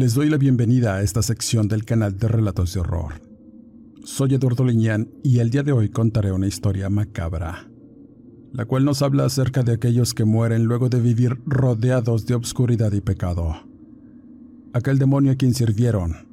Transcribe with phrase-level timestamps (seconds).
[0.00, 3.20] Les doy la bienvenida a esta sección del canal de Relatos de Horror.
[4.02, 7.68] Soy Eduardo Liñán y el día de hoy contaré una historia macabra,
[8.50, 12.92] la cual nos habla acerca de aquellos que mueren luego de vivir rodeados de obscuridad
[12.92, 13.56] y pecado.
[14.72, 16.26] Aquel demonio a quien sirvieron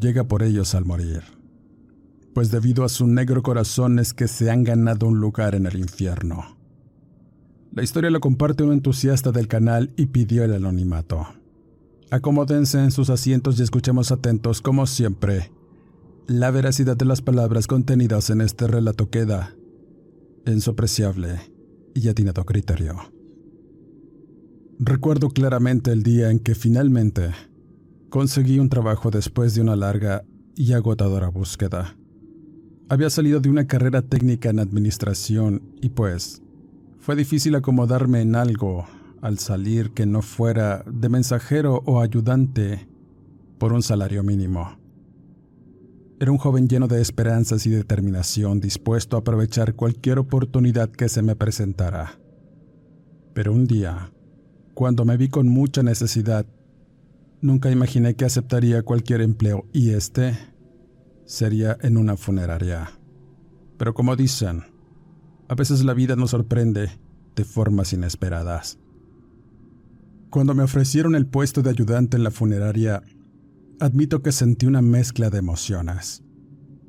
[0.00, 1.22] llega por ellos al morir,
[2.34, 5.78] pues debido a su negro corazón es que se han ganado un lugar en el
[5.78, 6.56] infierno.
[7.72, 11.39] La historia la comparte un entusiasta del canal y pidió el anonimato.
[12.10, 15.52] Acomódense en sus asientos y escuchemos atentos, como siempre.
[16.26, 19.54] La veracidad de las palabras contenidas en este relato queda
[20.44, 21.40] en su apreciable
[21.94, 22.96] y atinado criterio.
[24.80, 27.30] Recuerdo claramente el día en que finalmente
[28.08, 30.24] conseguí un trabajo después de una larga
[30.56, 31.96] y agotadora búsqueda.
[32.88, 36.42] Había salido de una carrera técnica en administración y pues
[36.98, 38.86] fue difícil acomodarme en algo
[39.20, 42.88] al salir que no fuera de mensajero o ayudante
[43.58, 44.78] por un salario mínimo.
[46.18, 51.22] Era un joven lleno de esperanzas y determinación, dispuesto a aprovechar cualquier oportunidad que se
[51.22, 52.18] me presentara.
[53.32, 54.12] Pero un día,
[54.74, 56.46] cuando me vi con mucha necesidad,
[57.40, 60.36] nunca imaginé que aceptaría cualquier empleo y este
[61.24, 62.90] sería en una funeraria.
[63.78, 64.64] Pero como dicen,
[65.48, 66.90] a veces la vida nos sorprende
[67.34, 68.78] de formas inesperadas.
[70.30, 73.02] Cuando me ofrecieron el puesto de ayudante en la funeraria,
[73.80, 76.22] admito que sentí una mezcla de emociones.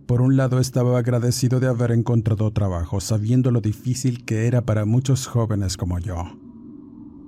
[0.06, 4.85] Por un lado estaba agradecido de haber encontrado trabajo, sabiendo lo difícil que era para
[4.85, 6.18] muchos jóvenes como yo.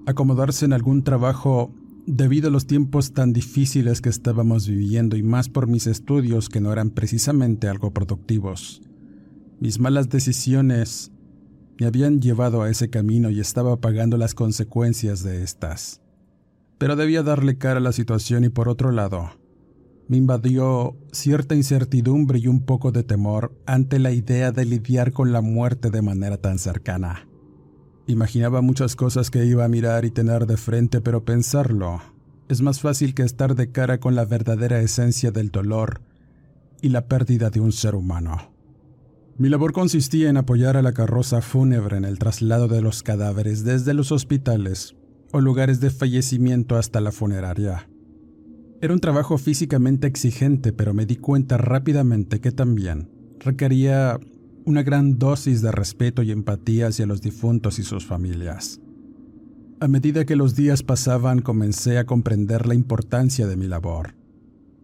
[0.06, 1.74] Acomodarse en algún trabajo
[2.06, 6.62] debido a los tiempos tan difíciles que estábamos viviendo y más por mis estudios que
[6.62, 8.84] no eran precisamente algo productivos.
[9.60, 11.12] Mis malas decisiones
[11.80, 16.03] me habían llevado a ese camino y estaba pagando las consecuencias de estas
[16.84, 19.30] pero debía darle cara a la situación y por otro lado,
[20.10, 25.32] me invadió cierta incertidumbre y un poco de temor ante la idea de lidiar con
[25.32, 27.26] la muerte de manera tan cercana.
[28.06, 32.02] Imaginaba muchas cosas que iba a mirar y tener de frente, pero pensarlo
[32.50, 36.02] es más fácil que estar de cara con la verdadera esencia del dolor
[36.82, 38.52] y la pérdida de un ser humano.
[39.38, 43.64] Mi labor consistía en apoyar a la carroza fúnebre en el traslado de los cadáveres
[43.64, 44.98] desde los hospitales
[45.34, 47.90] o lugares de fallecimiento hasta la funeraria.
[48.82, 54.20] Era un trabajo físicamente exigente, pero me di cuenta rápidamente que también requería
[54.66, 58.80] una gran dosis de respeto y empatía hacia los difuntos y sus familias.
[59.80, 64.14] A medida que los días pasaban comencé a comprender la importancia de mi labor,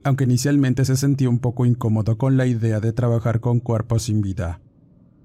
[0.04, 4.22] aunque inicialmente se sentía un poco incómodo con la idea de trabajar con cuerpos sin
[4.22, 4.62] vida.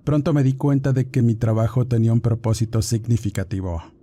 [0.05, 3.94] Pronto me di cuenta de que mi trabajo tenía un propósito significativo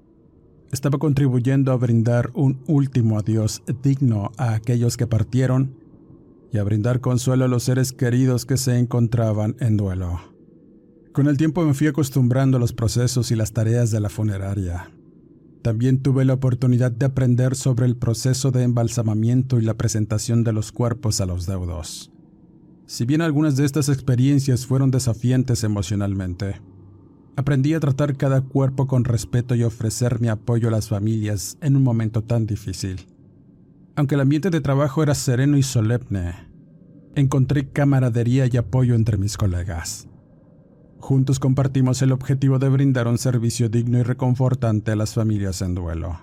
[0.71, 5.75] estaba contribuyendo a brindar un último adiós digno a aquellos que partieron
[6.51, 10.19] y a brindar consuelo a los seres queridos que se encontraban en duelo.
[11.13, 14.91] Con el tiempo me fui acostumbrando a los procesos y las tareas de la funeraria.
[15.61, 20.53] También tuve la oportunidad de aprender sobre el proceso de embalsamamiento y la presentación de
[20.53, 22.11] los cuerpos a los deudos.
[22.87, 26.61] Si bien algunas de estas experiencias fueron desafiantes emocionalmente,
[27.35, 31.75] Aprendí a tratar cada cuerpo con respeto y ofrecer mi apoyo a las familias en
[31.75, 33.07] un momento tan difícil.
[33.95, 36.33] Aunque el ambiente de trabajo era sereno y solemne,
[37.15, 40.07] encontré camaradería y apoyo entre mis colegas.
[40.99, 45.73] Juntos compartimos el objetivo de brindar un servicio digno y reconfortante a las familias en
[45.73, 46.19] duelo.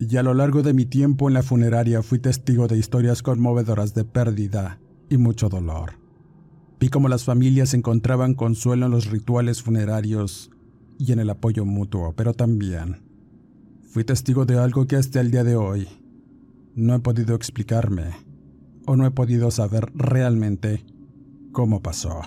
[0.00, 3.94] Y a lo largo de mi tiempo en la funeraria fui testigo de historias conmovedoras
[3.94, 5.97] de pérdida y mucho dolor.
[6.80, 10.50] Vi cómo las familias encontraban consuelo en los rituales funerarios
[10.96, 13.02] y en el apoyo mutuo, pero también
[13.88, 15.88] fui testigo de algo que hasta el día de hoy
[16.76, 18.10] no he podido explicarme
[18.86, 20.84] o no he podido saber realmente
[21.50, 22.20] cómo pasó.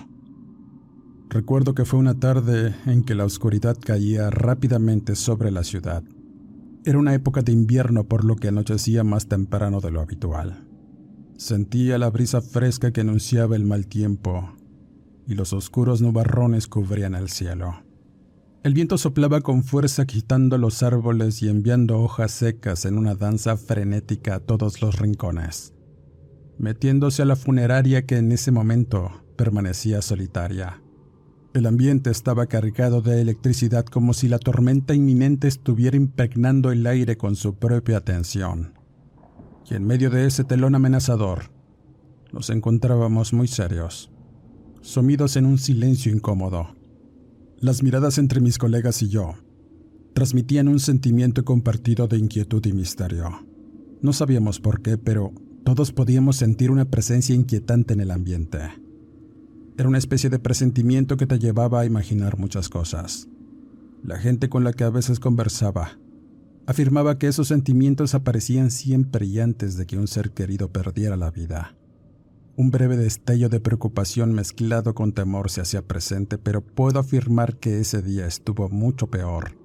[1.30, 6.04] Recuerdo que fue una tarde en que la oscuridad caía rápidamente sobre la ciudad.
[6.84, 10.68] Era una época de invierno por lo que anochecía más temprano de lo habitual.
[11.42, 14.52] Sentía la brisa fresca que anunciaba el mal tiempo
[15.26, 17.82] y los oscuros nubarrones cubrían el cielo.
[18.62, 23.56] El viento soplaba con fuerza agitando los árboles y enviando hojas secas en una danza
[23.56, 25.74] frenética a todos los rincones,
[26.58, 30.80] metiéndose a la funeraria que en ese momento permanecía solitaria.
[31.54, 37.16] El ambiente estaba cargado de electricidad como si la tormenta inminente estuviera impregnando el aire
[37.16, 38.80] con su propia tensión
[39.72, 41.50] y en medio de ese telón amenazador
[42.30, 44.10] nos encontrábamos muy serios,
[44.82, 46.76] sumidos en un silencio incómodo.
[47.58, 49.34] Las miradas entre mis colegas y yo
[50.12, 53.46] transmitían un sentimiento compartido de inquietud y misterio.
[54.02, 55.32] No sabíamos por qué, pero
[55.64, 58.58] todos podíamos sentir una presencia inquietante en el ambiente.
[59.78, 63.26] Era una especie de presentimiento que te llevaba a imaginar muchas cosas.
[64.02, 65.98] La gente con la que a veces conversaba
[66.66, 71.30] Afirmaba que esos sentimientos aparecían siempre y antes de que un ser querido perdiera la
[71.30, 71.76] vida.
[72.54, 77.80] Un breve destello de preocupación mezclado con temor se hacía presente, pero puedo afirmar que
[77.80, 79.56] ese día estuvo mucho peor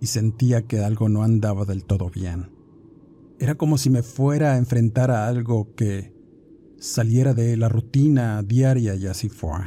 [0.00, 2.50] y sentía que algo no andaba del todo bien.
[3.38, 6.14] Era como si me fuera a enfrentar a algo que
[6.78, 9.58] saliera de la rutina diaria y así fue.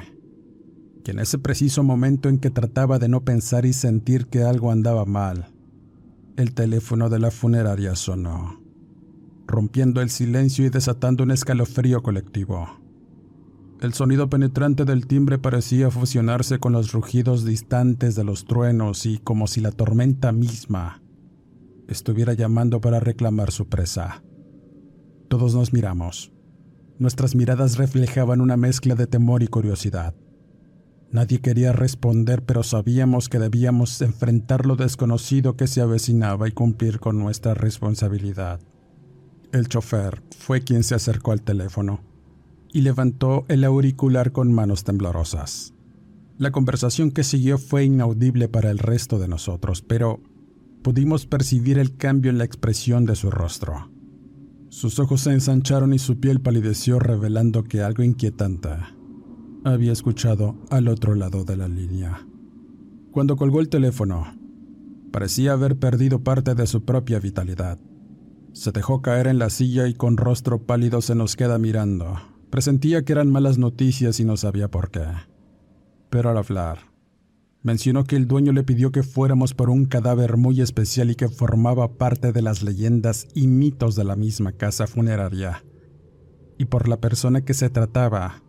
[1.03, 4.71] Que en ese preciso momento en que trataba de no pensar y sentir que algo
[4.71, 5.52] andaba mal,
[6.35, 8.59] el teléfono de la funeraria sonó,
[9.45, 12.79] rompiendo el silencio y desatando un escalofrío colectivo.
[13.81, 19.19] El sonido penetrante del timbre parecía fusionarse con los rugidos distantes de los truenos y
[19.19, 21.01] como si la tormenta misma
[21.87, 24.23] estuviera llamando para reclamar su presa.
[25.27, 26.31] Todos nos miramos.
[26.97, 30.15] Nuestras miradas reflejaban una mezcla de temor y curiosidad.
[31.13, 36.99] Nadie quería responder, pero sabíamos que debíamos enfrentar lo desconocido que se avecinaba y cumplir
[36.99, 38.59] con nuestra responsabilidad.
[39.51, 42.01] El chofer fue quien se acercó al teléfono
[42.73, 45.75] y levantó el auricular con manos temblorosas.
[46.39, 50.19] La conversación que siguió fue inaudible para el resto de nosotros, pero
[50.81, 53.91] pudimos percibir el cambio en la expresión de su rostro.
[54.69, 58.71] Sus ojos se ensancharon y su piel palideció revelando que algo inquietante
[59.63, 62.25] había escuchado al otro lado de la línea.
[63.11, 64.25] Cuando colgó el teléfono,
[65.11, 67.79] parecía haber perdido parte de su propia vitalidad.
[68.51, 72.15] Se dejó caer en la silla y con rostro pálido se nos queda mirando.
[72.49, 75.05] Presentía que eran malas noticias y no sabía por qué.
[76.09, 76.79] Pero al hablar,
[77.63, 81.29] mencionó que el dueño le pidió que fuéramos por un cadáver muy especial y que
[81.29, 85.63] formaba parte de las leyendas y mitos de la misma casa funeraria.
[86.59, 88.42] Y por la persona que se trataba,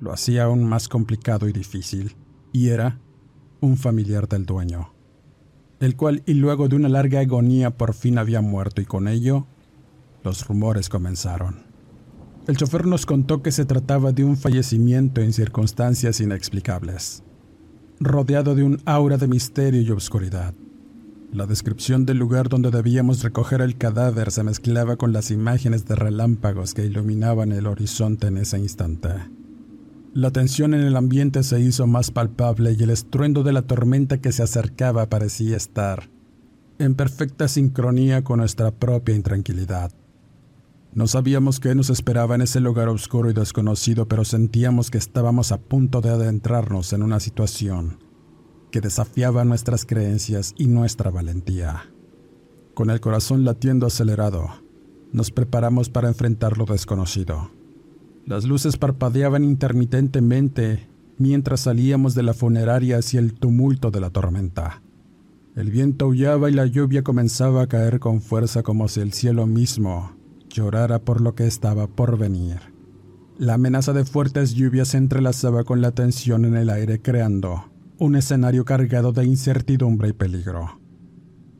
[0.00, 2.16] lo hacía aún más complicado y difícil,
[2.52, 2.98] y era
[3.60, 4.92] un familiar del dueño,
[5.78, 9.46] el cual y luego de una larga agonía por fin había muerto y con ello
[10.24, 11.70] los rumores comenzaron.
[12.46, 17.22] El chofer nos contó que se trataba de un fallecimiento en circunstancias inexplicables,
[18.00, 20.54] rodeado de un aura de misterio y obscuridad.
[21.32, 25.94] La descripción del lugar donde debíamos recoger el cadáver se mezclaba con las imágenes de
[25.94, 29.10] relámpagos que iluminaban el horizonte en ese instante.
[30.12, 34.18] La tensión en el ambiente se hizo más palpable y el estruendo de la tormenta
[34.18, 36.10] que se acercaba parecía estar
[36.80, 39.92] en perfecta sincronía con nuestra propia intranquilidad.
[40.94, 45.52] No sabíamos qué nos esperaba en ese lugar oscuro y desconocido, pero sentíamos que estábamos
[45.52, 47.98] a punto de adentrarnos en una situación
[48.72, 51.84] que desafiaba nuestras creencias y nuestra valentía.
[52.74, 54.48] Con el corazón latiendo acelerado,
[55.12, 57.59] nos preparamos para enfrentar lo desconocido.
[58.30, 60.86] Las luces parpadeaban intermitentemente
[61.18, 64.82] mientras salíamos de la funeraria hacia el tumulto de la tormenta.
[65.56, 69.48] El viento aullaba y la lluvia comenzaba a caer con fuerza como si el cielo
[69.48, 70.12] mismo
[70.48, 72.60] llorara por lo que estaba por venir.
[73.36, 77.64] La amenaza de fuertes lluvias se entrelazaba con la tensión en el aire creando
[77.98, 80.78] un escenario cargado de incertidumbre y peligro.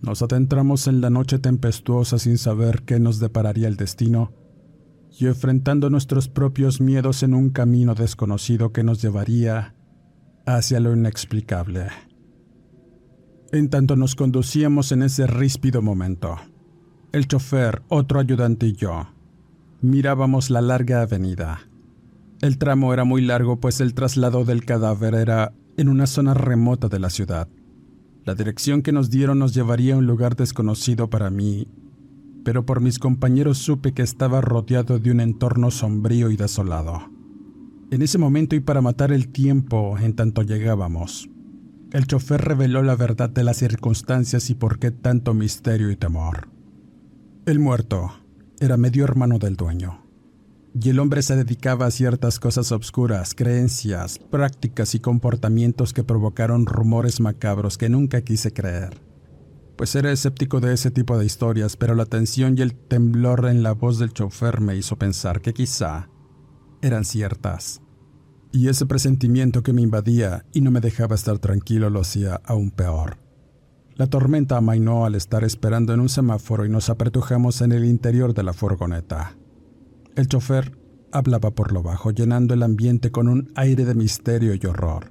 [0.02, 4.30] Nos adentramos en la noche tempestuosa sin saber qué nos depararía el destino
[5.18, 9.74] y enfrentando nuestros propios miedos en un camino desconocido que nos llevaría
[10.46, 11.88] hacia lo inexplicable.
[13.52, 16.36] En tanto nos conducíamos en ese ríspido momento,
[17.12, 19.08] el chofer, otro ayudante y yo
[19.82, 21.60] mirábamos la larga avenida.
[22.40, 26.88] El tramo era muy largo pues el traslado del cadáver era en una zona remota
[26.88, 27.48] de la ciudad.
[28.24, 31.68] La dirección que nos dieron nos llevaría a un lugar desconocido para mí
[32.44, 37.10] pero por mis compañeros supe que estaba rodeado de un entorno sombrío y desolado.
[37.90, 41.28] En ese momento y para matar el tiempo en tanto llegábamos,
[41.92, 46.48] el chofer reveló la verdad de las circunstancias y por qué tanto misterio y temor.
[47.46, 48.12] El muerto
[48.60, 50.04] era medio hermano del dueño,
[50.80, 56.66] y el hombre se dedicaba a ciertas cosas obscuras, creencias, prácticas y comportamientos que provocaron
[56.66, 59.09] rumores macabros que nunca quise creer
[59.80, 63.62] pues era escéptico de ese tipo de historias, pero la tensión y el temblor en
[63.62, 66.10] la voz del chofer me hizo pensar que quizá
[66.82, 67.80] eran ciertas.
[68.52, 72.72] Y ese presentimiento que me invadía y no me dejaba estar tranquilo lo hacía aún
[72.72, 73.16] peor.
[73.94, 78.34] La tormenta amainó al estar esperando en un semáforo y nos apretujamos en el interior
[78.34, 79.34] de la furgoneta.
[80.14, 80.76] El chofer
[81.10, 85.10] hablaba por lo bajo, llenando el ambiente con un aire de misterio y horror.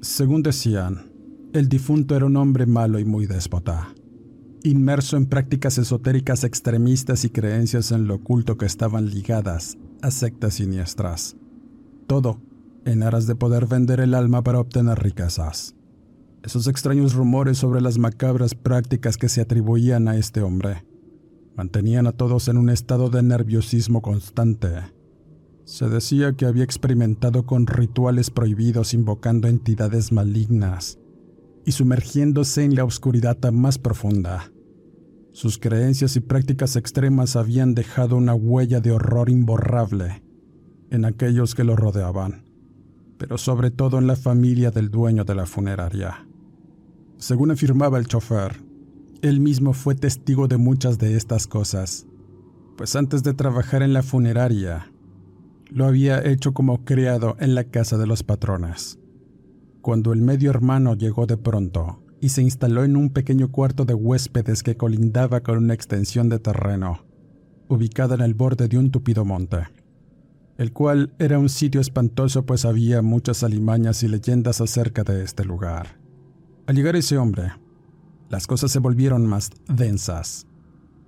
[0.00, 1.12] Según decían,
[1.54, 3.94] el difunto era un hombre malo y muy déspota,
[4.64, 10.54] inmerso en prácticas esotéricas extremistas y creencias en lo oculto que estaban ligadas a sectas
[10.54, 11.36] siniestras.
[12.08, 12.40] Todo
[12.84, 15.76] en aras de poder vender el alma para obtener riquezas.
[16.42, 20.84] Esos extraños rumores sobre las macabras prácticas que se atribuían a este hombre
[21.56, 24.70] mantenían a todos en un estado de nerviosismo constante.
[25.66, 30.98] Se decía que había experimentado con rituales prohibidos invocando entidades malignas
[31.64, 34.52] y sumergiéndose en la oscuridad más profunda.
[35.32, 40.22] Sus creencias y prácticas extremas habían dejado una huella de horror imborrable
[40.90, 42.44] en aquellos que lo rodeaban,
[43.18, 46.28] pero sobre todo en la familia del dueño de la funeraria.
[47.16, 48.62] Según afirmaba el chofer,
[49.22, 52.06] él mismo fue testigo de muchas de estas cosas,
[52.76, 54.92] pues antes de trabajar en la funeraria,
[55.70, 58.98] lo había hecho como criado en la casa de los patrones
[59.84, 63.92] cuando el medio hermano llegó de pronto y se instaló en un pequeño cuarto de
[63.92, 67.04] huéspedes que colindaba con una extensión de terreno,
[67.68, 69.58] ubicada en el borde de un tupido monte,
[70.56, 75.44] el cual era un sitio espantoso pues había muchas alimañas y leyendas acerca de este
[75.44, 75.98] lugar.
[76.66, 77.52] Al llegar ese hombre,
[78.30, 80.46] las cosas se volvieron más densas.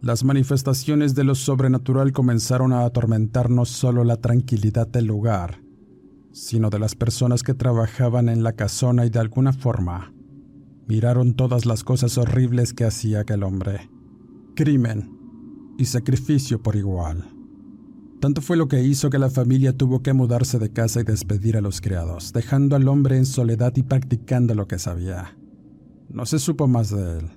[0.03, 5.66] Las manifestaciones de lo sobrenatural comenzaron a atormentar no solo la tranquilidad del lugar,
[6.37, 10.13] sino de las personas que trabajaban en la casona y de alguna forma
[10.87, 13.91] miraron todas las cosas horribles que hacía aquel hombre.
[14.55, 15.17] Crimen
[15.79, 17.25] y sacrificio por igual.
[18.21, 21.57] Tanto fue lo que hizo que la familia tuvo que mudarse de casa y despedir
[21.57, 25.39] a los criados, dejando al hombre en soledad y practicando lo que sabía.
[26.11, 27.31] No se supo más de él,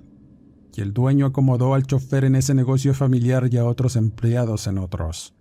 [0.76, 4.76] y el dueño acomodó al chofer en ese negocio familiar y a otros empleados en
[4.76, 5.34] otros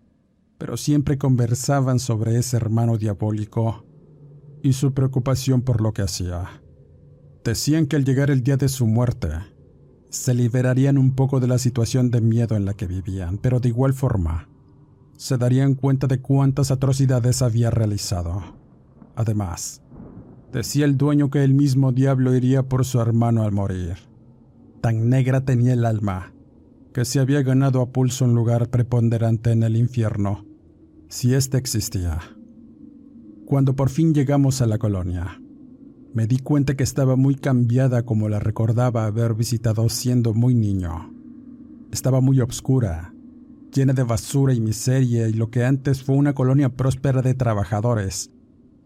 [0.59, 3.85] pero siempre conversaban sobre ese hermano diabólico
[4.61, 6.61] y su preocupación por lo que hacía.
[7.45, 9.29] Decían que al llegar el día de su muerte,
[10.09, 13.69] se liberarían un poco de la situación de miedo en la que vivían, pero de
[13.69, 14.49] igual forma,
[15.17, 18.43] se darían cuenta de cuántas atrocidades había realizado.
[19.15, 19.81] Además,
[20.51, 23.95] decía el dueño que el mismo diablo iría por su hermano al morir.
[24.81, 26.33] Tan negra tenía el alma,
[26.93, 30.48] que se había ganado a pulso un lugar preponderante en el infierno
[31.09, 32.19] si éste existía.
[33.45, 35.41] Cuando por fin llegamos a la colonia,
[36.13, 41.11] me di cuenta que estaba muy cambiada como la recordaba haber visitado siendo muy niño.
[41.91, 43.11] Estaba muy oscura,
[43.73, 48.29] llena de basura y miseria y lo que antes fue una colonia próspera de trabajadores.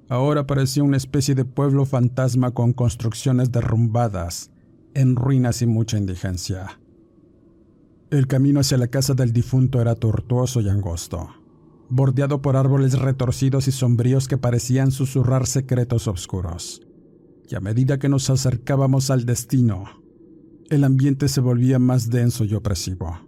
[0.07, 4.49] Ahora parecía una especie de pueblo fantasma con construcciones derrumbadas,
[4.93, 6.79] en ruinas y mucha indigencia.
[8.11, 11.42] El camino hacia la casa del difunto era tortuoso y angosto
[11.93, 16.81] bordeado por árboles retorcidos y sombríos que parecían susurrar secretos oscuros.
[17.50, 19.85] Y a medida que nos acercábamos al destino,
[20.69, 23.19] el ambiente se volvía más denso y opresivo.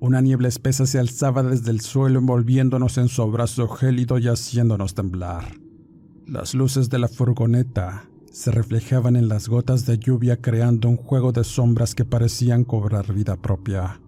[0.00, 4.94] Una niebla espesa se alzaba desde el suelo envolviéndonos en su abrazo gélido y haciéndonos
[4.94, 5.54] temblar.
[6.26, 11.30] Las luces de la furgoneta se reflejaban en las gotas de lluvia creando un juego
[11.30, 14.00] de sombras que parecían cobrar vida propia.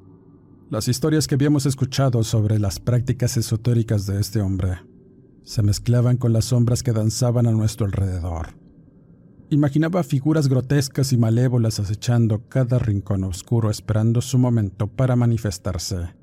[0.68, 4.80] Las historias que habíamos escuchado sobre las prácticas esotéricas de este hombre
[5.44, 8.48] se mezclaban con las sombras que danzaban a nuestro alrededor.
[9.48, 16.16] Imaginaba figuras grotescas y malévolas acechando cada rincón oscuro esperando su momento para manifestarse,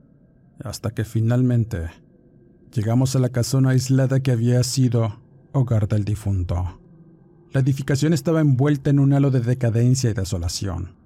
[0.61, 1.87] hasta que finalmente
[2.73, 5.21] llegamos a la casona aislada que había sido
[5.53, 6.81] hogar del difunto.
[7.53, 11.02] La edificación estaba envuelta en un halo de decadencia y desolación.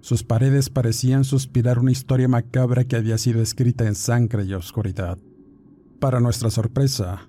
[0.00, 5.18] Sus paredes parecían suspirar una historia macabra que había sido escrita en sangre y oscuridad.
[5.98, 7.28] Para nuestra sorpresa,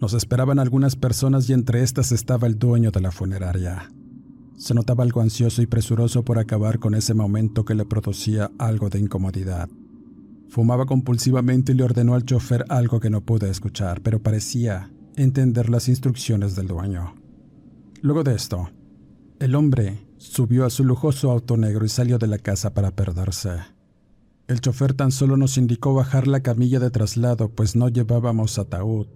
[0.00, 3.90] nos esperaban algunas personas y entre estas estaba el dueño de la funeraria.
[4.56, 8.88] Se notaba algo ansioso y presuroso por acabar con ese momento que le producía algo
[8.88, 9.68] de incomodidad.
[10.48, 15.68] Fumaba compulsivamente y le ordenó al chofer algo que no pude escuchar, pero parecía entender
[15.68, 17.14] las instrucciones del dueño.
[18.00, 18.70] Luego de esto,
[19.40, 23.50] el hombre subió a su lujoso auto negro y salió de la casa para perderse.
[24.46, 29.06] El chofer tan solo nos indicó bajar la camilla de traslado, pues no llevábamos ataúd.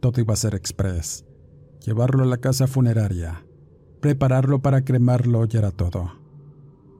[0.00, 1.24] Todo iba a ser express.
[1.84, 3.44] Llevarlo a la casa funeraria,
[4.00, 6.12] prepararlo para cremarlo y era todo.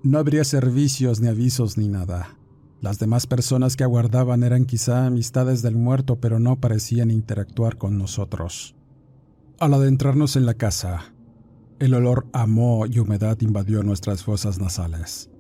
[0.03, 2.39] No habría servicios ni avisos ni nada.
[2.81, 7.99] Las demás personas que aguardaban eran quizá amistades del muerto, pero no parecían interactuar con
[7.99, 8.77] nosotros.
[9.59, 11.13] Al adentrarnos en la casa,
[11.81, 15.31] el olor a moho y humedad invadió nuestras fosas nasales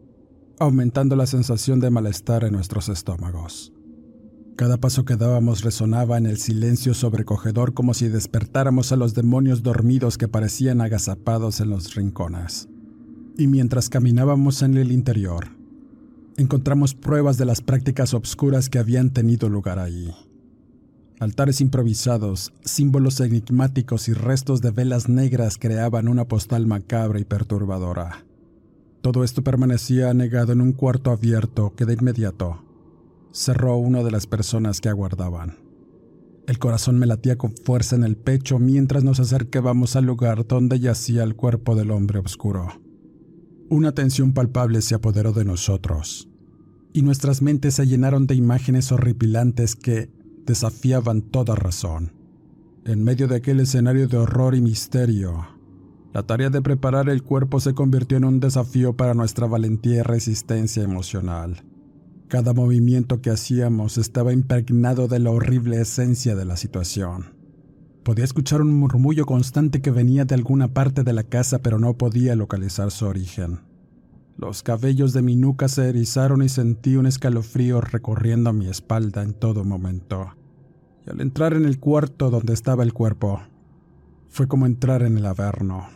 [0.60, 3.72] aumentando la sensación de malestar en nuestros estómagos.
[4.56, 9.62] Cada paso que dábamos resonaba en el silencio sobrecogedor como si despertáramos a los demonios
[9.62, 12.68] dormidos que parecían agazapados en los rincones.
[13.36, 15.46] Y mientras caminábamos en el interior,
[16.36, 20.12] encontramos pruebas de las prácticas obscuras que habían tenido lugar ahí.
[21.20, 28.24] Altares improvisados, símbolos enigmáticos y restos de velas negras creaban una postal macabra y perturbadora.
[29.00, 32.62] Todo esto permanecía anegado en un cuarto abierto que de inmediato
[33.32, 35.58] cerró una de las personas que aguardaban.
[36.46, 40.80] El corazón me latía con fuerza en el pecho mientras nos acercábamos al lugar donde
[40.80, 42.80] yacía el cuerpo del hombre oscuro.
[43.68, 46.28] Una tensión palpable se apoderó de nosotros,
[46.92, 50.10] y nuestras mentes se llenaron de imágenes horripilantes que
[50.48, 52.12] desafiaban toda razón.
[52.86, 55.46] En medio de aquel escenario de horror y misterio,
[56.14, 60.02] la tarea de preparar el cuerpo se convirtió en un desafío para nuestra valentía y
[60.02, 61.64] resistencia emocional.
[62.28, 67.36] Cada movimiento que hacíamos estaba impregnado de la horrible esencia de la situación.
[68.04, 71.98] Podía escuchar un murmullo constante que venía de alguna parte de la casa, pero no
[71.98, 73.60] podía localizar su origen.
[74.38, 79.34] Los cabellos de mi nuca se erizaron y sentí un escalofrío recorriendo mi espalda en
[79.34, 80.28] todo momento.
[81.04, 83.40] Y al entrar en el cuarto donde estaba el cuerpo,
[84.28, 85.88] fue como entrar en el averno.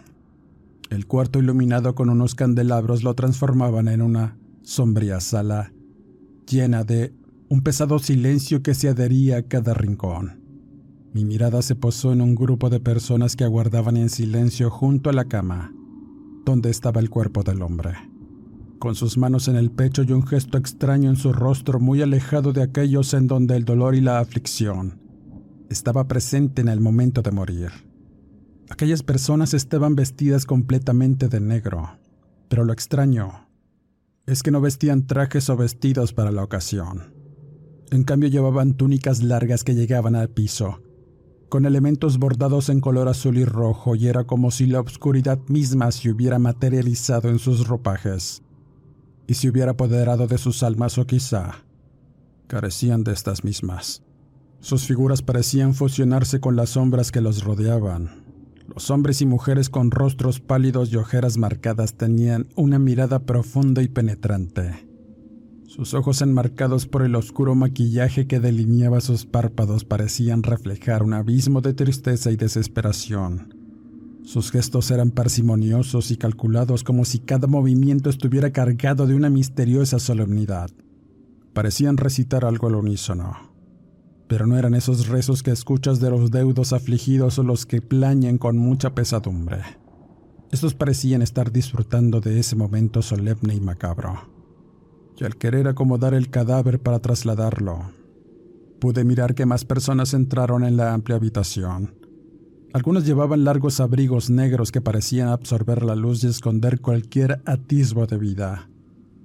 [0.90, 5.72] El cuarto iluminado con unos candelabros lo transformaban en una sombría sala
[6.44, 7.14] llena de
[7.48, 10.42] un pesado silencio que se adhería a cada rincón.
[11.12, 15.12] Mi mirada se posó en un grupo de personas que aguardaban en silencio junto a
[15.12, 15.72] la cama,
[16.44, 18.12] donde estaba el cuerpo del hombre.
[18.83, 22.53] Con sus manos en el pecho y un gesto extraño en su rostro muy alejado
[22.53, 24.99] de aquellos en donde el dolor y la aflicción
[25.71, 27.71] estaba presente en el momento de morir.
[28.71, 31.97] Aquellas personas estaban vestidas completamente de negro,
[32.49, 33.47] pero lo extraño
[34.27, 37.14] es que no vestían trajes o vestidos para la ocasión.
[37.92, 40.83] En cambio llevaban túnicas largas que llegaban al piso,
[41.49, 45.92] con elementos bordados en color azul y rojo, y era como si la oscuridad misma
[45.92, 48.42] se hubiera materializado en sus ropajes,
[49.26, 51.64] y se hubiera apoderado de sus almas o quizá
[52.46, 54.02] carecían de estas mismas.
[54.61, 58.22] Sus figuras parecían fusionarse con las sombras que los rodeaban,
[58.74, 63.88] los hombres y mujeres con rostros pálidos y ojeras marcadas tenían una mirada profunda y
[63.88, 64.87] penetrante.
[65.66, 71.61] Sus ojos enmarcados por el oscuro maquillaje que delineaba sus párpados parecían reflejar un abismo
[71.61, 73.62] de tristeza y desesperación.
[74.24, 79.98] Sus gestos eran parsimoniosos y calculados como si cada movimiento estuviera cargado de una misteriosa
[79.98, 80.70] solemnidad.
[81.52, 83.52] Parecían recitar algo al unísono
[84.32, 88.38] pero no eran esos rezos que escuchas de los deudos afligidos o los que plañen
[88.38, 89.58] con mucha pesadumbre.
[90.50, 94.20] Estos parecían estar disfrutando de ese momento solemne y macabro.
[95.18, 97.90] Y al querer acomodar el cadáver para trasladarlo,
[98.80, 101.94] pude mirar que más personas entraron en la amplia habitación.
[102.72, 108.16] Algunos llevaban largos abrigos negros que parecían absorber la luz y esconder cualquier atisbo de
[108.16, 108.70] vida,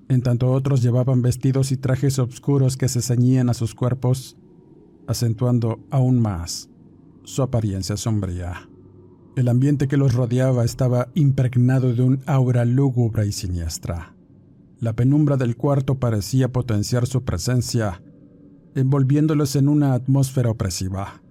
[0.10, 4.38] en tanto otros llevaban vestidos y trajes oscuros que se ceñían a sus cuerpos
[5.08, 6.70] acentuando aún más
[7.24, 8.70] su apariencia sombría.
[9.36, 14.16] El ambiente que los rodeaba estaba impregnado de un aura lúgubre y siniestra.
[14.80, 18.02] La penumbra del cuarto parecía potenciar su presencia,
[18.76, 21.22] envolviéndolos en una atmósfera opresiva.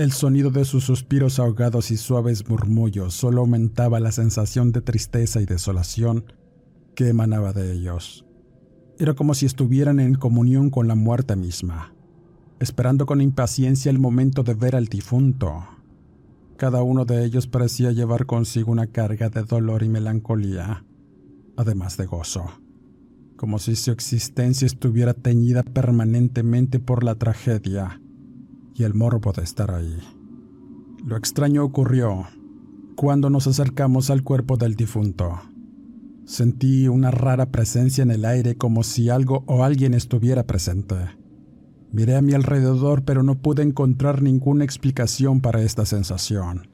[0.00, 5.42] El sonido de sus suspiros ahogados y suaves murmullos solo aumentaba la sensación de tristeza
[5.42, 6.24] y desolación
[6.94, 8.24] que emanaba de ellos.
[8.98, 11.92] Era como si estuvieran en comunión con la muerte misma
[12.60, 15.66] esperando con impaciencia el momento de ver al difunto.
[16.56, 20.84] Cada uno de ellos parecía llevar consigo una carga de dolor y melancolía,
[21.56, 22.44] además de gozo,
[23.36, 28.00] como si su existencia estuviera teñida permanentemente por la tragedia
[28.80, 29.98] y el morbo de estar ahí.
[31.04, 32.26] Lo extraño ocurrió
[32.96, 35.40] cuando nos acercamos al cuerpo del difunto.
[36.24, 40.96] Sentí una rara presencia en el aire como si algo o alguien estuviera presente.
[41.92, 46.68] Miré a mi alrededor pero no pude encontrar ninguna explicación para esta sensación.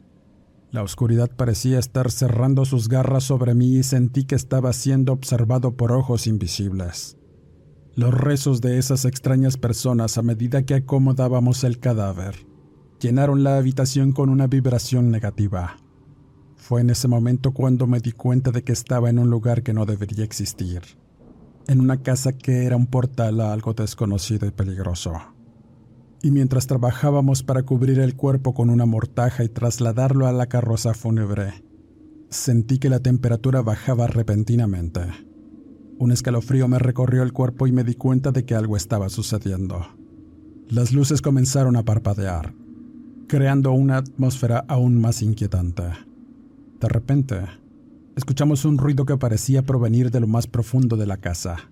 [0.71, 5.77] La oscuridad parecía estar cerrando sus garras sobre mí y sentí que estaba siendo observado
[5.77, 7.17] por ojos invisibles.
[7.97, 12.47] Los rezos de esas extrañas personas a medida que acomodábamos el cadáver
[13.01, 15.79] llenaron la habitación con una vibración negativa.
[16.57, 19.73] Fue en ese momento cuando me di cuenta de que estaba en un lugar que
[19.73, 20.83] no debería existir,
[21.69, 25.15] en una casa que era un portal a algo desconocido y peligroso.
[26.23, 30.93] Y mientras trabajábamos para cubrir el cuerpo con una mortaja y trasladarlo a la carroza
[30.93, 31.65] fúnebre,
[32.29, 35.01] sentí que la temperatura bajaba repentinamente.
[35.99, 39.87] Un escalofrío me recorrió el cuerpo y me di cuenta de que algo estaba sucediendo.
[40.69, 42.53] Las luces comenzaron a parpadear,
[43.29, 45.85] creando una atmósfera aún más inquietante.
[46.81, 47.41] De repente,
[48.15, 51.71] escuchamos un ruido que parecía provenir de lo más profundo de la casa,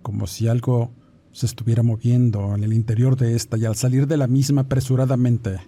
[0.00, 0.92] como si algo
[1.32, 5.58] se estuviera moviendo en el interior de esta y al salir de la misma apresuradamente,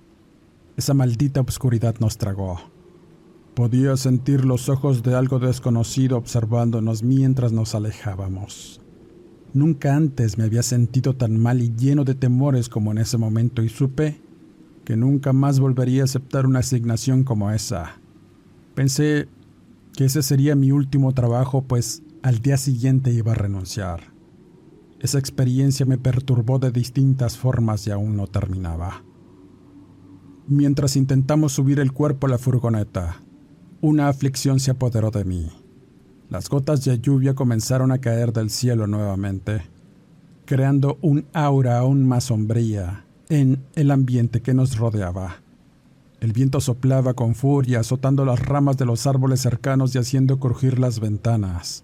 [0.79, 2.72] esa maldita oscuridad nos tragó.
[3.55, 8.81] Podía sentir los ojos de algo desconocido observándonos mientras nos alejábamos.
[9.53, 13.63] Nunca antes me había sentido tan mal y lleno de temores como en ese momento
[13.63, 14.19] y supe
[14.87, 18.01] que nunca más volvería a aceptar una asignación como esa.
[18.75, 19.29] Pensé
[19.95, 24.13] que ese sería mi último trabajo, pues al día siguiente iba a renunciar.
[24.99, 29.03] Esa experiencia me perturbó de distintas formas y aún no terminaba.
[30.49, 33.23] Mientras intentamos subir el cuerpo a la furgoneta,
[33.83, 35.51] una aflicción se apoderó de mí.
[36.31, 39.63] Las gotas de lluvia comenzaron a caer del cielo nuevamente,
[40.47, 45.43] creando un aura aún más sombría en el ambiente que nos rodeaba.
[46.21, 50.79] El viento soplaba con furia, azotando las ramas de los árboles cercanos y haciendo crujir
[50.79, 51.83] las ventanas.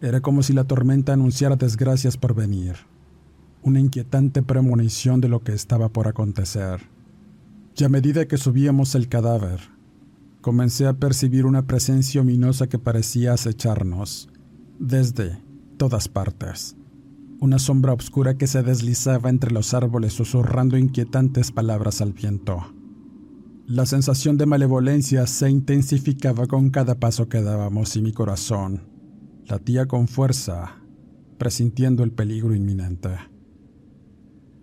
[0.00, 2.74] Era como si la tormenta anunciara desgracias por venir,
[3.62, 6.80] una inquietante premonición de lo que estaba por acontecer.
[7.76, 9.60] Y a medida que subíamos el cadáver,
[10.40, 14.28] comencé a percibir una presencia ominosa que parecía acecharnos
[14.78, 15.42] desde
[15.76, 16.76] todas partes.
[17.40, 22.74] Una sombra oscura que se deslizaba entre los árboles susurrando inquietantes palabras al viento.
[23.66, 28.88] La sensación de malevolencia se intensificaba con cada paso que dábamos y mi corazón
[29.46, 30.76] latía con fuerza,
[31.38, 33.10] presintiendo el peligro inminente.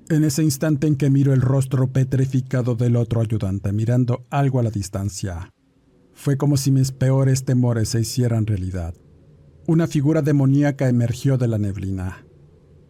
[0.10, 4.64] En ese instante en que miro el rostro petrificado del otro ayudante mirando algo a
[4.64, 5.52] la distancia,
[6.18, 8.96] fue como si mis peores temores se hicieran realidad.
[9.68, 12.26] Una figura demoníaca emergió de la neblina.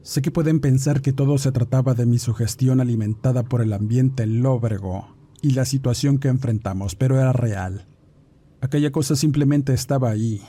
[0.01, 4.25] Sé que pueden pensar que todo se trataba de mi sugestión alimentada por el ambiente
[4.25, 7.89] lóbrego y la situación que enfrentamos, pero era real.
[8.61, 10.41] Aquella cosa simplemente estaba ahí,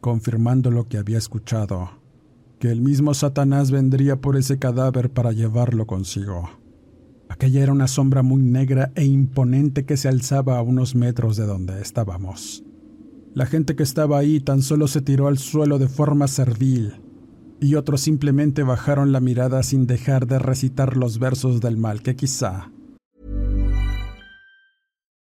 [0.00, 2.02] confirmando lo que había escuchado,
[2.58, 6.61] que el mismo Satanás vendría por ese cadáver para llevarlo consigo.
[7.42, 11.44] Aquella era una sombra muy negra e imponente que se alzaba a unos metros de
[11.44, 12.62] donde estábamos.
[13.34, 17.00] La gente que estaba ahí tan solo se tiró al suelo de forma servil,
[17.60, 22.14] y otros simplemente bajaron la mirada sin dejar de recitar los versos del mal que
[22.14, 22.70] quizá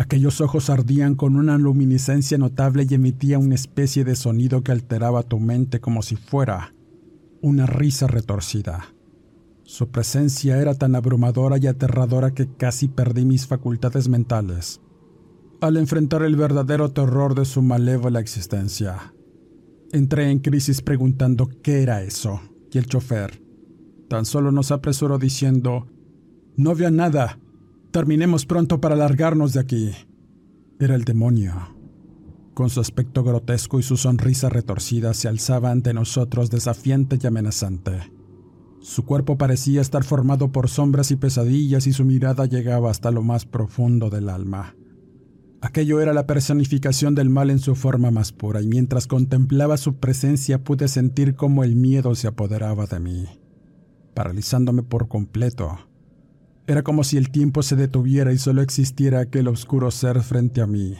[0.00, 5.22] Aquellos ojos ardían con una luminiscencia notable y emitía una especie de sonido que alteraba
[5.22, 6.72] tu mente como si fuera
[7.42, 8.94] una risa retorcida.
[9.62, 14.80] Su presencia era tan abrumadora y aterradora que casi perdí mis facultades mentales
[15.60, 19.12] al enfrentar el verdadero terror de su malévola existencia.
[19.92, 22.40] Entré en crisis preguntando qué era eso,
[22.72, 23.42] y el chofer
[24.08, 25.88] tan solo nos apresuró diciendo,
[26.56, 27.38] no veo nada,
[27.90, 29.90] Terminemos pronto para largarnos de aquí.
[30.78, 31.54] Era el demonio.
[32.54, 38.12] Con su aspecto grotesco y su sonrisa retorcida se alzaba ante nosotros desafiante y amenazante.
[38.80, 43.22] Su cuerpo parecía estar formado por sombras y pesadillas y su mirada llegaba hasta lo
[43.22, 44.76] más profundo del alma.
[45.60, 49.96] Aquello era la personificación del mal en su forma más pura, y mientras contemplaba su
[49.96, 53.26] presencia pude sentir cómo el miedo se apoderaba de mí,
[54.14, 55.89] paralizándome por completo.
[56.70, 60.68] Era como si el tiempo se detuviera y solo existiera aquel oscuro ser frente a
[60.68, 60.94] mí.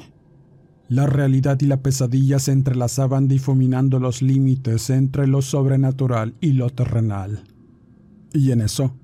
[0.89, 6.71] La realidad y la pesadilla se entrelazaban difuminando los límites entre lo sobrenatural y lo
[6.71, 7.45] terrenal.
[8.33, 8.97] Y en eso,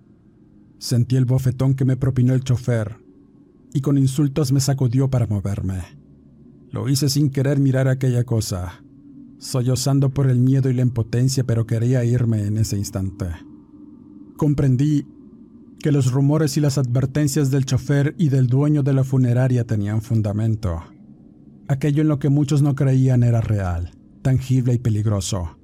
[0.79, 2.97] sentí el bofetón que me propinó el chofer
[3.73, 5.83] y con insultos me sacudió para moverme.
[6.73, 8.83] Lo hice sin querer mirar aquella cosa,
[9.39, 13.27] sollozando por el miedo y la impotencia, pero quería irme en ese instante.
[14.37, 15.07] Comprendí
[15.81, 20.03] que los rumores y las advertencias del chofer y del dueño de la funeraria tenían
[20.03, 20.83] fundamento.
[21.69, 25.59] Aquello en lo que muchos no creían era real, tangible y peligroso.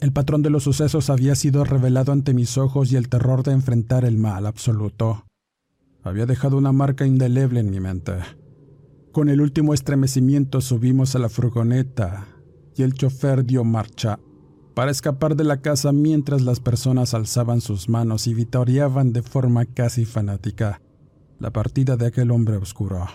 [0.00, 3.52] El patrón de los sucesos había sido revelado ante mis ojos y el terror de
[3.52, 5.24] enfrentar el mal absoluto
[6.02, 8.14] había dejado una marca indeleble en mi mente.
[9.12, 12.26] Con el último estremecimiento subimos a la furgoneta
[12.76, 14.18] y el chofer dio marcha
[14.80, 19.66] para escapar de la casa mientras las personas alzaban sus manos y vitoreaban de forma
[19.66, 20.80] casi fanática
[21.38, 23.06] la partida de aquel hombre oscuro.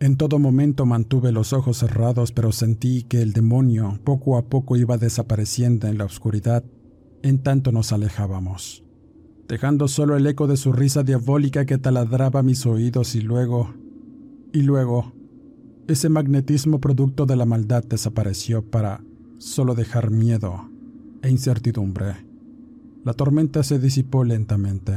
[0.00, 4.76] En todo momento mantuve los ojos cerrados, pero sentí que el demonio poco a poco
[4.76, 6.62] iba desapareciendo en la oscuridad
[7.22, 8.84] en tanto nos alejábamos
[9.48, 13.72] dejando solo el eco de su risa diabólica que taladraba mis oídos y luego,
[14.52, 15.14] y luego,
[15.88, 19.00] ese magnetismo producto de la maldad desapareció para
[19.40, 20.68] solo dejar miedo
[21.22, 22.26] e incertidumbre.
[23.04, 24.92] La tormenta se disipó lentamente,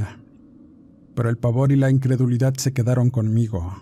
[1.15, 3.73] pero el pavor y la incredulidad se quedaron conmigo.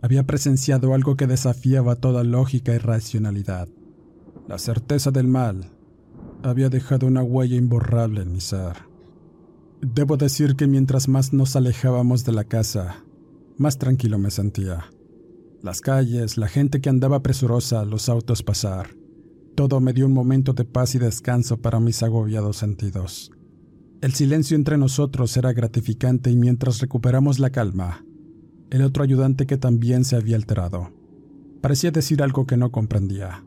[0.00, 3.68] Había presenciado algo que desafiaba toda lógica y racionalidad.
[4.48, 5.70] La certeza del mal
[6.42, 8.76] había dejado una huella imborrable en mi ser.
[9.82, 13.04] Debo decir que mientras más nos alejábamos de la casa,
[13.58, 14.86] más tranquilo me sentía.
[15.62, 19.03] Las calles, la gente que andaba presurosa, los autos pasar.
[19.54, 23.30] Todo me dio un momento de paz y descanso para mis agobiados sentidos.
[24.00, 28.04] El silencio entre nosotros era gratificante y mientras recuperamos la calma,
[28.70, 30.90] el otro ayudante que también se había alterado.
[31.60, 33.44] Parecía decir algo que no comprendía.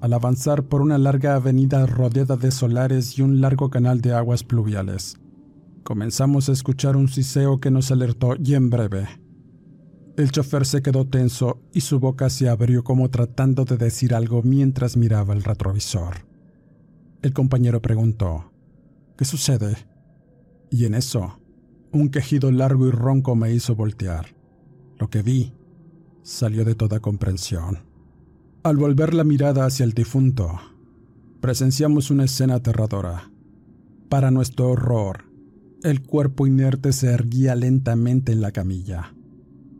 [0.00, 4.44] Al avanzar por una larga avenida rodeada de solares y un largo canal de aguas
[4.44, 5.16] pluviales,
[5.86, 9.06] Comenzamos a escuchar un siseo que nos alertó y en breve.
[10.16, 14.42] El chofer se quedó tenso y su boca se abrió como tratando de decir algo
[14.42, 16.26] mientras miraba el retrovisor.
[17.20, 18.50] El compañero preguntó,
[19.18, 19.76] ¿Qué sucede?
[20.70, 21.38] Y en eso,
[21.92, 24.34] un quejido largo y ronco me hizo voltear.
[24.98, 25.52] Lo que vi
[26.22, 27.80] salió de toda comprensión.
[28.62, 30.58] Al volver la mirada hacia el difunto,
[31.40, 33.30] presenciamos una escena aterradora.
[34.08, 35.24] Para nuestro horror,
[35.82, 39.15] el cuerpo inerte se erguía lentamente en la camilla.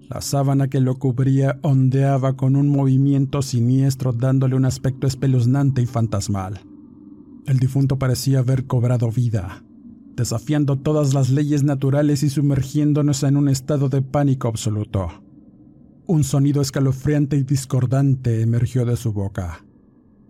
[0.09, 5.87] La sábana que lo cubría ondeaba con un movimiento siniestro dándole un aspecto espeluznante y
[5.87, 6.61] fantasmal.
[7.47, 9.64] El difunto parecía haber cobrado vida,
[10.14, 15.09] desafiando todas las leyes naturales y sumergiéndonos en un estado de pánico absoluto.
[16.07, 19.66] Un sonido escalofriante y discordante emergió de su boca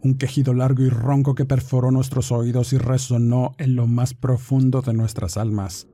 [0.07, 4.81] un quejido largo y ronco que perforó nuestros oídos y resonó en lo más profundo
[4.81, 5.89] de nuestras almas.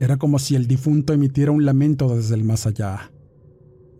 [0.00, 3.12] Era como si el difunto emitiera un lamento desde el más allá.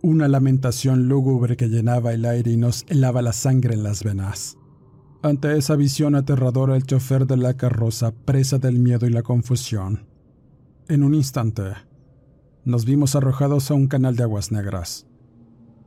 [0.07, 4.55] Una lamentación lúgubre que llenaba el aire y nos helaba la sangre en las venas.
[5.23, 10.05] Ante esa visión aterradora, el chofer de la carroza, presa del miedo y la confusión.
[10.89, 11.63] En un instante,
[12.65, 15.07] nos vimos arrojados a un canal de aguas negras.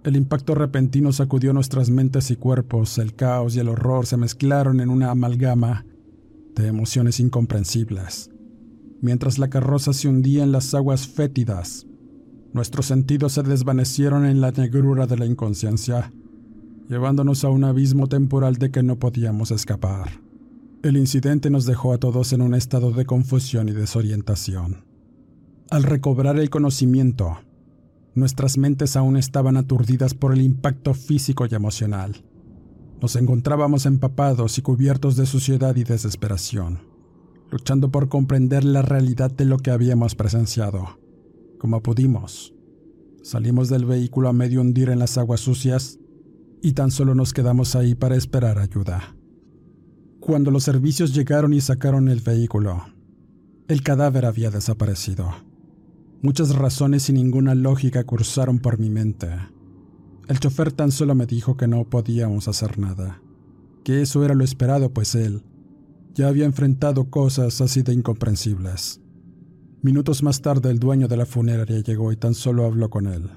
[0.02, 4.80] El impacto repentino sacudió nuestras mentes y cuerpos, el caos y el horror se mezclaron
[4.80, 5.86] en una amalgama
[6.56, 8.32] de emociones incomprensibles.
[9.00, 11.87] Mientras la carroza se hundía en las aguas fétidas,
[12.52, 16.12] nuestros sentidos se desvanecieron en la negrura de la inconsciencia,
[16.88, 20.20] llevándonos a un abismo temporal de que no podíamos escapar.
[20.82, 24.84] El incidente nos dejó a todos en un estado de confusión y desorientación.
[25.70, 27.38] Al recobrar el conocimiento,
[28.18, 32.24] Nuestras mentes aún estaban aturdidas por el impacto físico y emocional.
[33.00, 36.80] Nos encontrábamos empapados y cubiertos de suciedad y desesperación,
[37.52, 40.98] luchando por comprender la realidad de lo que habíamos presenciado.
[41.58, 42.54] Como pudimos,
[43.22, 45.98] salimos del vehículo a medio hundir en las aguas sucias
[46.62, 49.16] y tan solo nos quedamos ahí para esperar ayuda.
[50.20, 52.82] Cuando los servicios llegaron y sacaron el vehículo,
[53.66, 55.30] el cadáver había desaparecido.
[56.22, 59.28] Muchas razones y ninguna lógica cursaron por mi mente.
[60.28, 63.20] El chofer tan solo me dijo que no podíamos hacer nada,
[63.84, 65.42] que eso era lo esperado, pues él
[66.18, 69.00] ya había enfrentado cosas así de incomprensibles.
[69.80, 73.30] Minutos más tarde el dueño de la funeraria llegó y tan solo habló con él.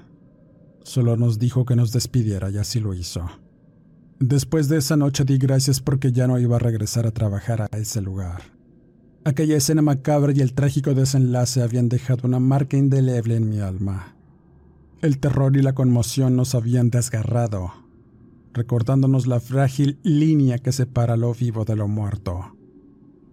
[0.82, 3.28] Solo nos dijo que nos despidiera y así lo hizo.
[4.18, 7.78] Después de esa noche di gracias porque ya no iba a regresar a trabajar a
[7.78, 8.42] ese lugar.
[9.24, 14.16] Aquella escena macabra y el trágico desenlace habían dejado una marca indeleble en mi alma.
[15.00, 17.72] El terror y la conmoción nos habían desgarrado,
[18.52, 22.56] recordándonos la frágil línea que separa lo vivo de lo muerto,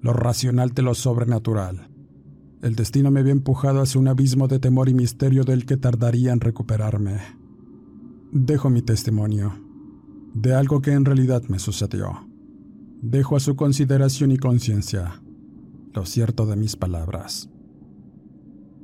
[0.01, 1.88] lo racional de lo sobrenatural.
[2.61, 6.33] El destino me había empujado hacia un abismo de temor y misterio del que tardaría
[6.33, 7.19] en recuperarme.
[8.31, 9.53] Dejo mi testimonio
[10.33, 12.27] de algo que en realidad me sucedió.
[13.01, 15.21] Dejo a su consideración y conciencia
[15.93, 17.49] lo cierto de mis palabras.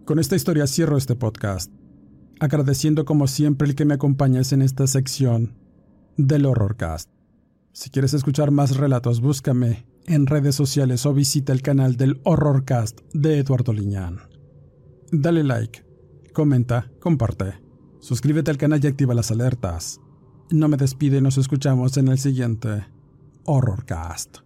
[0.05, 1.71] Con esta historia cierro este podcast,
[2.39, 5.57] agradeciendo como siempre el que me acompañes en esta sección
[6.17, 7.09] del Horrorcast.
[7.73, 13.01] Si quieres escuchar más relatos, búscame en redes sociales o visita el canal del Horrorcast
[13.13, 14.19] de Eduardo Liñán.
[15.11, 15.85] Dale like,
[16.33, 17.61] comenta, comparte,
[17.99, 19.99] suscríbete al canal y activa las alertas.
[20.51, 22.85] No me despide nos escuchamos en el siguiente
[23.45, 24.45] Horrorcast.